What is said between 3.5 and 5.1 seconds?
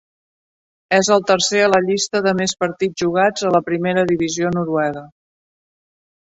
a la primera divisió noruega.